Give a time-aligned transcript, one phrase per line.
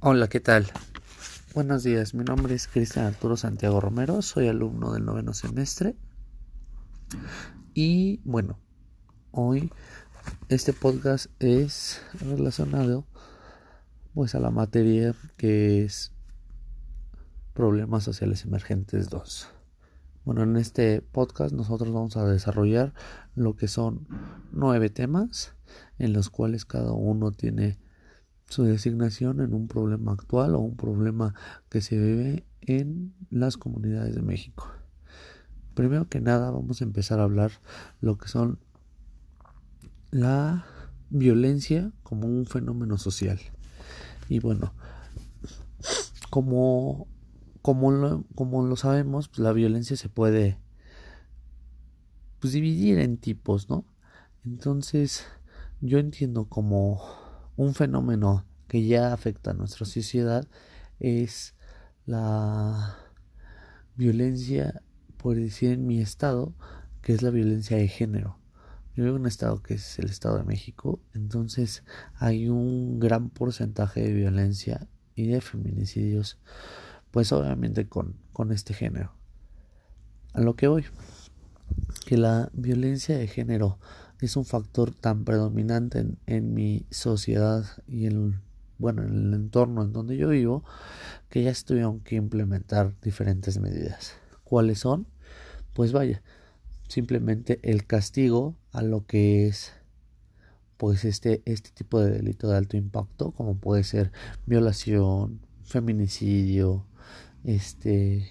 [0.00, 0.64] Hola, ¿qué tal?
[1.54, 5.96] Buenos días, mi nombre es Cristian Arturo Santiago Romero, soy alumno del noveno semestre
[7.74, 8.60] y bueno,
[9.32, 9.72] hoy
[10.48, 13.08] este podcast es relacionado
[14.14, 16.12] pues a la materia que es
[17.52, 19.48] Problemas Sociales Emergentes 2.
[20.24, 22.94] Bueno, en este podcast nosotros vamos a desarrollar
[23.34, 24.06] lo que son
[24.52, 25.56] nueve temas
[25.98, 27.80] en los cuales cada uno tiene
[28.48, 31.34] su designación en un problema actual o un problema
[31.68, 34.68] que se vive en las comunidades de México.
[35.74, 37.52] Primero que nada vamos a empezar a hablar
[38.00, 38.58] lo que son
[40.10, 40.64] la
[41.10, 43.38] violencia como un fenómeno social.
[44.28, 44.72] Y bueno,
[46.30, 47.06] como,
[47.62, 50.58] como, lo, como lo sabemos, pues la violencia se puede
[52.40, 53.84] pues, dividir en tipos, ¿no?
[54.44, 55.26] Entonces,
[55.80, 57.27] yo entiendo como
[57.58, 60.46] un fenómeno que ya afecta a nuestra sociedad
[61.00, 61.54] es
[62.06, 62.96] la
[63.96, 64.80] violencia,
[65.16, 66.54] por decir en mi estado,
[67.02, 68.38] que es la violencia de género.
[68.94, 71.82] Yo vivo en un estado que es el estado de México, entonces
[72.14, 74.86] hay un gran porcentaje de violencia
[75.16, 76.38] y de feminicidios,
[77.10, 79.12] pues obviamente con, con este género.
[80.32, 80.84] A lo que voy,
[82.06, 83.80] que la violencia de género
[84.20, 88.40] es un factor tan predominante en, mi sociedad y en,
[88.78, 90.64] bueno, en el entorno en donde yo vivo
[91.28, 94.14] que ya se tuvieron que implementar diferentes medidas.
[94.44, 95.06] ¿Cuáles son?
[95.74, 96.22] Pues vaya,
[96.88, 99.72] simplemente el castigo a lo que es
[100.76, 104.12] pues este, este tipo de delito de alto impacto, como puede ser
[104.46, 106.86] violación, feminicidio,
[107.44, 108.28] este,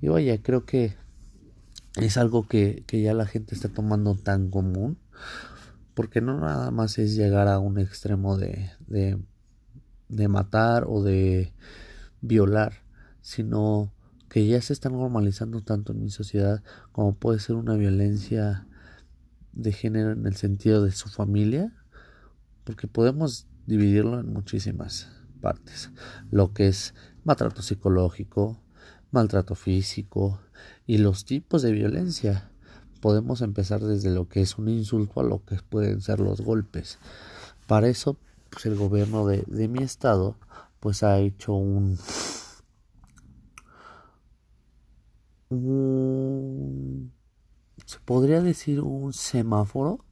[0.00, 0.94] y vaya, creo que
[1.96, 4.98] es algo que, ya la gente está tomando tan común
[5.94, 9.18] porque no nada más es llegar a un extremo de, de,
[10.08, 11.52] de, matar o de
[12.22, 12.72] violar,
[13.20, 13.92] sino
[14.30, 18.66] que ya se está normalizando tanto en mi sociedad como puede ser una violencia
[19.52, 21.74] de género en el sentido de su familia,
[22.64, 25.08] porque podemos dividirlo en muchísimas
[25.42, 25.90] partes,
[26.30, 28.61] lo que es maltrato psicológico,
[29.12, 30.40] maltrato físico
[30.86, 32.50] y los tipos de violencia.
[33.00, 36.98] Podemos empezar desde lo que es un insulto a lo que pueden ser los golpes.
[37.66, 38.16] Para eso,
[38.50, 40.36] pues el gobierno de, de mi estado,
[40.80, 41.98] pues ha hecho un,
[45.50, 47.12] un
[47.86, 50.04] se podría decir un semáforo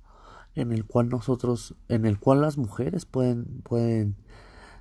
[0.54, 4.16] en el cual nosotros, en el cual las mujeres pueden, pueden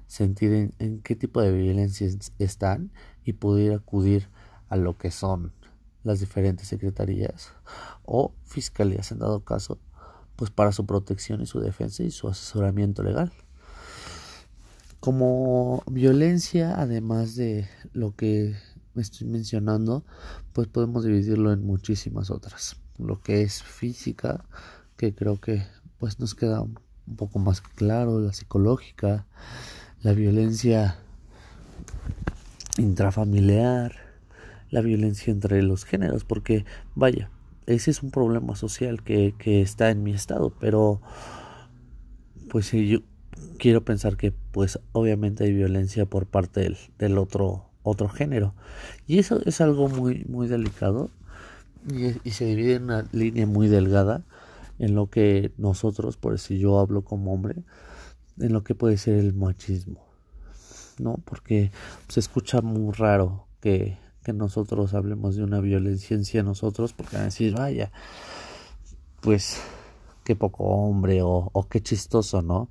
[0.10, 2.10] sentir en, qué tipo de violencia
[2.40, 2.92] están
[3.24, 4.28] y poder acudir
[4.68, 5.54] a lo que son
[6.04, 7.52] las diferentes secretarías
[8.04, 9.78] o fiscalías en dado caso,
[10.36, 13.32] pues para su protección y su defensa y su asesoramiento legal.
[15.00, 18.56] Como violencia, además de lo que
[18.96, 20.04] estoy mencionando,
[20.54, 22.78] pues podemos dividirlo en muchísimas otras.
[22.98, 24.44] Lo que es física,
[24.98, 25.68] que creo que
[26.00, 26.80] pues nos queda un
[27.16, 29.28] poco más claro, la psicológica,
[30.02, 30.98] la violencia
[32.78, 33.96] intrafamiliar,
[34.72, 36.66] la violencia entre los géneros, porque
[36.96, 37.30] vaya,
[37.66, 41.02] ese es un problema social que, que está en mi estado, pero
[42.50, 43.00] pues yo
[43.58, 48.54] quiero pensar que pues obviamente hay violencia por parte del, del otro otro género.
[49.08, 51.10] Y eso es algo muy muy delicado
[51.90, 54.24] y, y, se divide en una línea muy delgada
[54.80, 57.64] en lo que nosotros por si yo hablo como hombre
[58.40, 60.06] en lo que puede ser el machismo,
[60.98, 61.16] ¿no?
[61.26, 61.72] Porque
[62.08, 67.24] se escucha muy raro que, que nosotros hablemos de una violencia en nosotros, porque van
[67.24, 67.92] a decir, vaya,
[69.22, 69.62] pues
[70.24, 72.70] qué poco hombre o, qué chistoso, ¿no?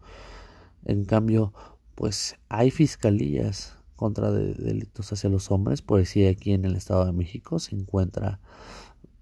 [0.85, 1.53] En cambio,
[1.95, 7.05] pues hay fiscalías contra de, delitos hacia los hombres, por decir aquí en el Estado
[7.05, 8.41] de México se encuentra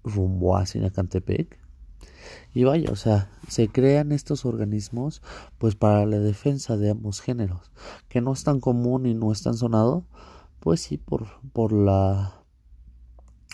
[0.03, 1.57] rumbo a Sinacantepec
[2.53, 5.21] y vaya, o sea, se crean estos organismos
[5.57, 7.71] pues para la defensa de ambos géneros,
[8.09, 10.05] que no es tan común y no es tan sonado,
[10.59, 12.43] pues sí por, por la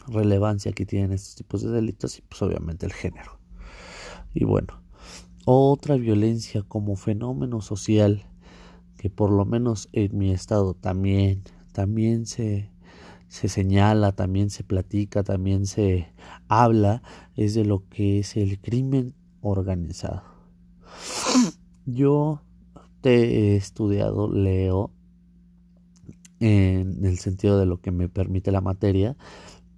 [0.07, 3.39] relevancia que tienen estos tipos de delitos y pues obviamente el género.
[4.33, 4.81] Y bueno,
[5.45, 8.25] otra violencia como fenómeno social
[8.97, 11.43] que por lo menos en mi estado también
[11.73, 12.72] también se
[13.33, 16.13] se señala, también se platica, también se
[16.49, 17.01] habla,
[17.35, 20.21] es de lo que es el crimen organizado.
[21.87, 22.43] Yo
[23.01, 24.91] te he estudiado, leo,
[26.41, 29.17] en el sentido de lo que me permite la materia,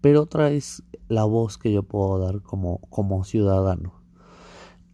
[0.01, 3.93] pero otra es la voz que yo puedo dar como, como ciudadano.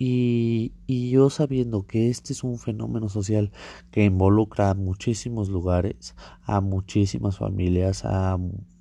[0.04, 3.52] Y, yo sabiendo que este es un fenómeno social
[3.92, 8.40] que involucra a muchísimos lugares, a muchísimas familias, a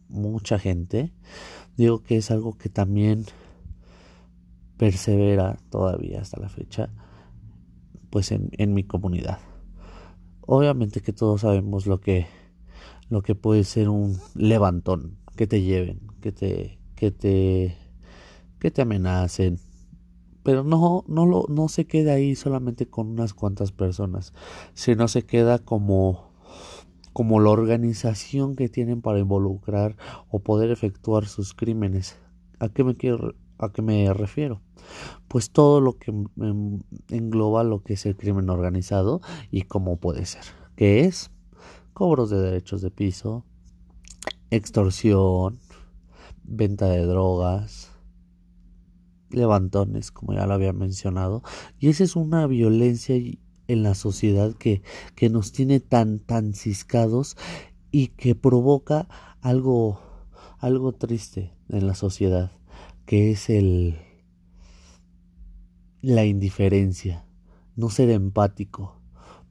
[0.09, 1.13] mucha gente,
[1.77, 3.27] digo que es algo que también
[4.79, 6.89] persevera todavía hasta la fecha,
[8.09, 9.41] pues en, en mi comunidad.
[10.41, 12.29] Obviamente que todos sabemos lo que,
[13.11, 17.77] lo que puede ser un levantón, que te lleven, que te, que te,
[18.59, 19.61] que te amenacen,
[20.43, 24.33] pero no, no, lo, no se queda ahí solamente con unas cuantas personas,
[24.75, 26.33] sino se queda como,
[27.13, 29.97] como la organización que tienen para involucrar
[30.31, 32.19] o poder efectuar sus crímenes.
[32.59, 34.61] ¿A qué me quiero, a qué me refiero?
[35.29, 36.13] Pues todo lo que
[37.11, 39.21] engloba lo que es el crimen organizado
[39.51, 40.45] y cómo puede ser,
[40.77, 41.31] que es
[41.93, 43.45] cobros de derechos de piso,
[44.51, 45.59] extorsión,
[46.45, 47.90] venta de drogas,
[49.31, 51.43] levantones, como ya lo había mencionado,
[51.79, 54.83] y esa es una violencia en la sociedad que,
[55.15, 57.37] que nos tiene tan, tan ciscados
[57.93, 59.09] y que provoca
[59.41, 60.01] algo,
[60.59, 62.53] algo triste en la sociedad,
[63.07, 63.99] que es el,
[66.03, 67.25] la indiferencia,
[67.77, 68.97] no ser empático.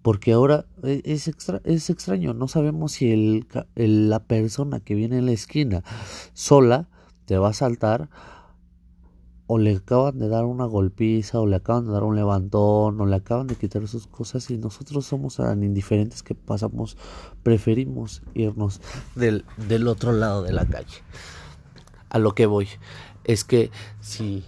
[0.02, 5.18] Porque ahora e, es, extra, es extraño, no sabemos si el, la persona que viene
[5.18, 5.84] en la esquina
[6.34, 6.90] sola
[7.25, 8.10] te va a saltar
[9.51, 13.06] o le acaban de dar una golpiza, o le acaban de dar un levantón, o
[13.07, 16.98] le acaban de quitar sus cosas y nosotros somos tan indiferentes que pasamos,
[17.42, 18.80] preferimos irnos
[19.16, 21.00] del, del otro lado de la calle.
[22.10, 22.68] A lo que voy
[23.24, 24.46] es que si,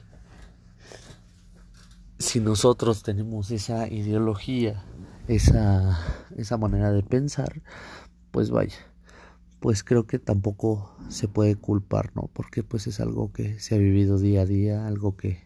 [2.20, 4.86] si nosotros tenemos esa ideología,
[5.28, 6.00] esa,
[6.38, 7.64] esa manera de pensar,
[8.30, 8.91] pues vaya
[9.62, 12.30] pues creo que tampoco se puede culpar, ¿no?
[12.34, 15.44] Porque pues es algo que se ha vivido día a día, algo que,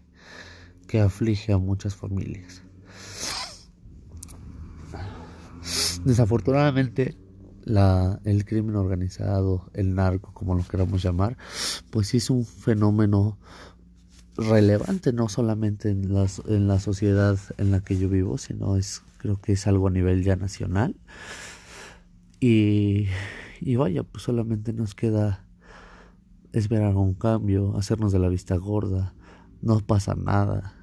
[0.87, 2.63] que aflige a muchas familias.
[6.05, 7.17] Desafortunadamente,
[7.65, 11.37] la, el crimen organizado, el narco, como lo queramos llamar,
[11.89, 13.37] pues es un fenómeno
[14.37, 16.09] relevante, no solamente en,
[16.47, 19.91] en la sociedad en la que yo vivo, sino es, creo que es algo a
[19.91, 20.95] nivel ya nacional.
[22.39, 23.07] Y
[23.65, 25.43] y vaya, pues solamente nos queda
[26.53, 29.15] esperar un cambio, hacernos de la vista gorda,
[29.59, 30.75] no pasa nada,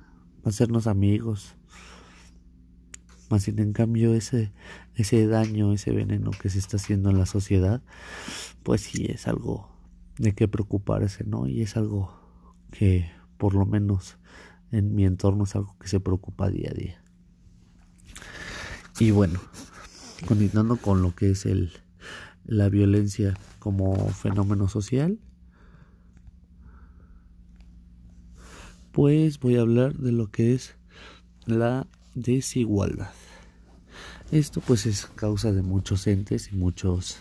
[0.44, 1.54] hacernos amigos.
[3.30, 4.52] Más sin en cambio ese,
[4.96, 7.82] ese daño, ese veneno que se está haciendo en la sociedad,
[8.64, 9.70] pues sí es algo
[10.18, 11.46] de qué preocuparse, ¿no?
[11.46, 12.12] Y es algo
[12.72, 13.08] que
[13.38, 14.18] por lo menos
[14.72, 17.04] en mi entorno es algo que se preocupa día a día.
[18.98, 19.38] Y bueno,
[20.26, 21.70] continuando con lo que es el,
[22.44, 25.18] la violencia como fenómeno social,
[28.92, 30.74] pues voy a hablar de lo que es
[31.46, 33.12] la desigualdad.
[34.30, 37.18] Esto pues es causa de muchos entes y muchos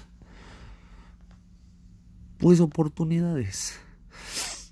[2.37, 3.79] pues oportunidades.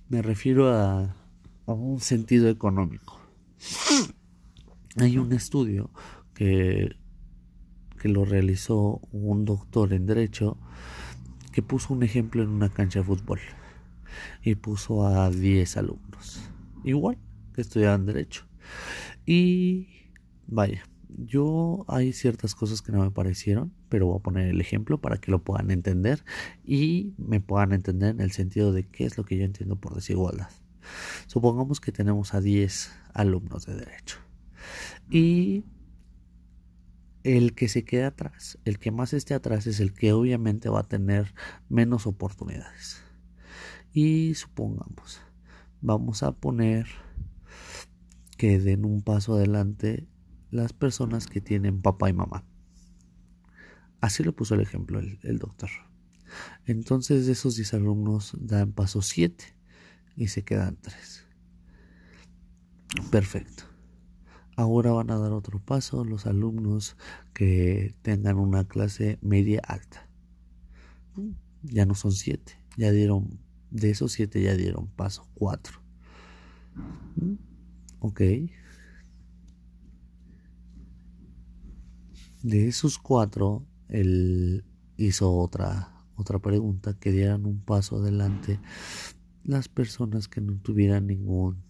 [0.09, 1.15] Me refiero a,
[1.67, 3.19] a un sentido económico.
[4.97, 5.91] Hay un estudio
[6.33, 6.95] que
[7.99, 10.57] que lo realizó un doctor en derecho
[11.51, 13.39] que puso un ejemplo en una cancha de fútbol
[14.43, 16.41] y puso a 10 alumnos,
[16.83, 17.17] igual
[17.53, 18.45] que estudiaban derecho.
[19.25, 19.87] Y
[20.47, 24.99] vaya, yo hay ciertas cosas que no me parecieron, pero voy a poner el ejemplo
[24.99, 26.23] para que lo puedan entender
[26.63, 29.95] y me puedan entender en el sentido de qué es lo que yo entiendo por
[29.95, 30.49] desigualdad.
[31.27, 34.17] Supongamos que tenemos a 10 alumnos de derecho
[35.09, 35.63] y
[37.37, 40.79] el que se quede atrás, el que más esté atrás es el que obviamente va
[40.79, 41.35] a tener
[41.69, 43.03] menos oportunidades.
[43.93, 45.21] Y supongamos,
[45.79, 46.87] vamos a poner
[48.35, 50.07] que den un paso adelante
[50.49, 52.45] las personas que tienen papá y mamá.
[54.01, 55.69] Así lo puso el ejemplo el, doctor.
[56.65, 59.55] Entonces de esos 10 alumnos dan paso 7
[60.15, 61.27] y se quedan 3.
[63.11, 63.68] Perfecto.
[64.59, 66.97] Ahora van a dar otro paso los alumnos
[67.33, 70.09] que tengan una clase media alta.
[71.63, 73.39] Ya no son siete, ya dieron,
[73.71, 75.79] de esos siete ya dieron paso cuatro.
[78.01, 78.19] Ok.
[82.43, 84.65] De esos cuatro, él
[84.97, 88.59] hizo otra, otra pregunta, que dieran un paso adelante
[89.45, 91.63] las personas que no tuvieran ningún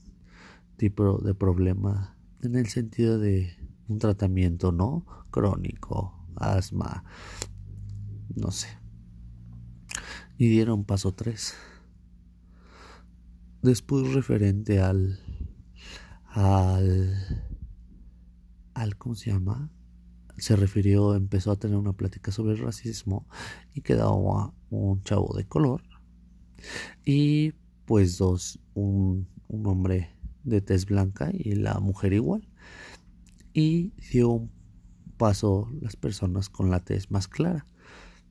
[0.76, 3.56] tipo de problema en el sentido de
[3.88, 7.04] un tratamiento no crónico, asma,
[8.36, 8.68] no sé.
[10.38, 11.56] Y dieron paso 3.
[13.62, 15.20] Después referente al
[16.32, 17.44] al,
[18.74, 19.72] al ¿cómo se llama?
[20.38, 23.28] Se refirió, empezó a tener una plática sobre el racismo
[23.74, 25.84] y quedaba un chavo de color
[27.04, 27.54] y
[27.86, 32.48] pues dos, un, un hombre de tez blanca y la mujer igual.
[33.54, 34.52] Y dio un
[35.18, 37.66] paso las personas con la tez más clara.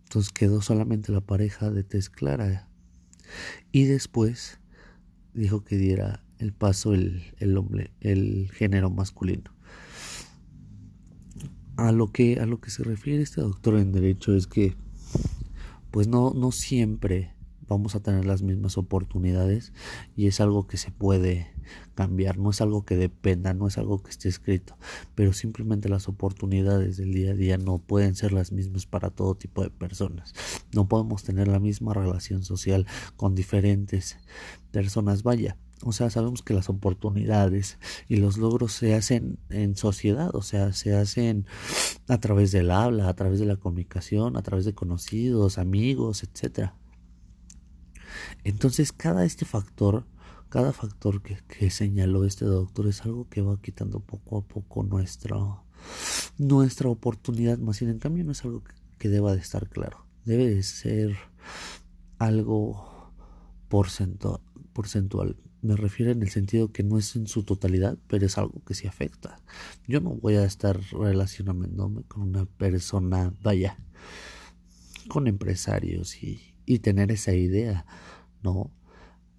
[0.04, 2.68] Entonces quedó solamente la pareja de tez clara.
[3.72, 4.58] Y después
[5.34, 9.52] dijo que diera el paso el, el hombre, el género masculino.
[11.76, 14.74] A lo que a lo que se refiere este doctor en derecho es que
[15.90, 17.32] pues no no siempre
[17.68, 19.72] vamos a tener las mismas oportunidades
[20.16, 21.52] y es algo que se puede
[21.94, 24.76] cambiar, no es algo que dependa, no es algo que esté escrito,
[25.14, 29.34] pero simplemente las oportunidades del día a día no pueden ser las mismas para todo
[29.34, 30.32] tipo de personas.
[30.72, 34.18] No podemos tener la misma relación social con diferentes
[34.70, 35.56] personas, vaya.
[35.84, 40.72] O sea, sabemos que las oportunidades y los logros se hacen en sociedad, o sea,
[40.72, 41.46] se hacen
[42.08, 46.74] a través del habla, a través de la comunicación, a través de conocidos, amigos, etcétera.
[48.44, 50.06] Entonces, cada este factor,
[50.48, 55.36] cada factor que, señaló este doctor es algo que va quitando poco a poco nuestra,
[56.38, 58.62] nuestra oportunidad, más bien en cambio no es algo
[58.98, 61.16] que, deba de estar claro, debe de ser
[62.18, 63.12] algo
[63.68, 65.36] porcentual.
[65.60, 68.74] Me refiero en el sentido que no es en su totalidad, pero es algo que
[68.74, 69.40] sí afecta.
[69.86, 73.76] Yo no voy a estar relacionándome con una persona, vaya,
[75.08, 77.84] con empresarios y, y tener esa idea
[78.42, 78.70] no,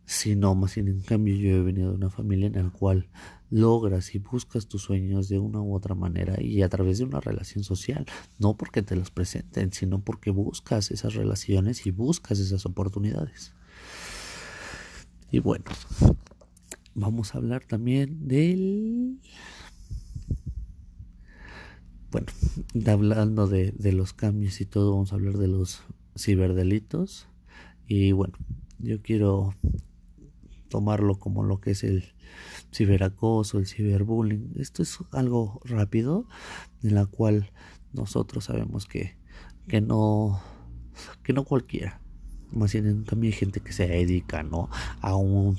[0.06, 3.08] sino más bien en cambio yo he venido de una familia en la cual
[3.51, 7.20] logras y buscas tus sueños de una u otra manera y a través de una
[7.20, 8.06] relación social,
[8.38, 13.53] no porque te los presenten, sino porque buscas esas relaciones y buscas esas oportunidades.
[15.32, 15.65] Y bueno,
[16.96, 19.20] vamos a hablar también del...
[22.12, 22.27] Bueno,
[22.88, 25.84] hablando de, de los cambios y todo, vamos a hablar de los
[26.18, 27.27] ciberdelitos.
[27.88, 28.34] Y bueno,
[28.79, 29.53] yo quiero
[30.69, 32.13] tomarlo como lo que es el
[32.74, 34.53] ciberacoso, el ciberbullying.
[34.57, 36.27] Esto es algo rápido
[36.83, 37.51] en la cual
[37.93, 39.17] nosotros sabemos que,
[39.67, 40.41] que no
[41.24, 42.01] que no cualquiera.
[42.51, 44.69] Más bien también hay gente que se dedica ¿no?
[45.01, 45.57] a un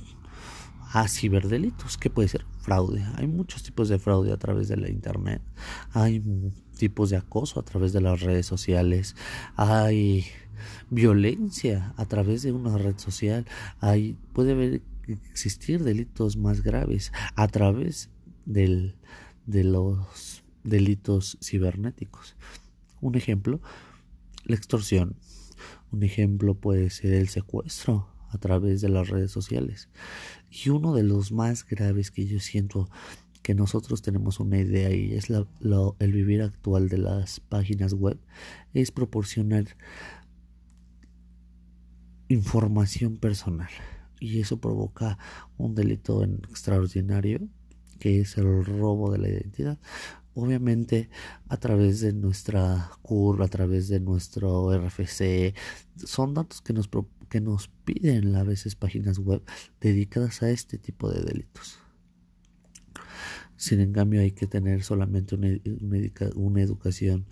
[0.92, 3.06] a ciberdelitos, que puede ser fraude.
[3.16, 5.40] Hay muchos tipos de fraude a través de la internet.
[5.92, 6.20] Hay
[6.76, 9.14] tipos de acoso a través de las redes sociales.
[9.54, 10.24] Hay
[10.90, 13.46] violencia a través de una red social,
[13.80, 14.82] hay, puede haber,
[15.30, 18.10] existir delitos más graves a través
[18.46, 18.94] del,
[19.46, 22.36] de los delitos cibernéticos.
[23.00, 23.60] Un ejemplo,
[24.44, 25.16] la extorsión.
[25.90, 29.88] Un ejemplo puede ser el secuestro a través de las redes sociales.
[30.50, 32.88] Y uno de los más graves que yo siento
[33.42, 38.18] que nosotros tenemos una idea y es el vivir actual de las páginas web
[38.74, 39.64] es proporcionar
[42.30, 43.70] información personal.
[44.20, 45.18] Y eso provoca
[45.58, 47.40] un delito extraordinario
[47.98, 49.78] que es el robo de la identidad.
[50.34, 51.10] Obviamente
[51.48, 55.54] a través de nuestra curva, a través de nuestro RFC
[55.96, 56.88] son datos que nos
[57.28, 59.42] que nos piden a veces páginas web
[59.80, 61.78] dedicadas a este tipo de delitos.
[63.56, 65.48] Sin en cambio hay que tener solamente una,
[66.34, 67.26] una educación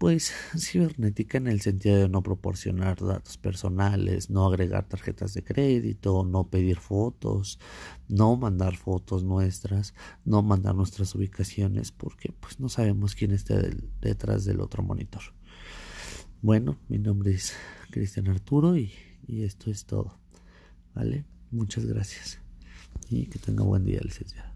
[0.00, 6.24] pues cibernética en el sentido de no proporcionar datos personales, no agregar tarjetas de crédito,
[6.24, 7.60] no pedir fotos,
[8.08, 9.92] no mandar fotos nuestras,
[10.24, 13.60] no mandar nuestras ubicaciones porque pues no sabemos quién está
[14.00, 15.20] detrás del otro monitor.
[16.40, 17.52] Bueno, mi nombre es
[17.90, 18.94] Cristian Arturo y,
[19.26, 20.18] y esto es todo.
[20.94, 21.26] ¿Vale?
[21.50, 22.38] Muchas gracias.
[23.10, 24.49] Y que tenga buen día, licenciado.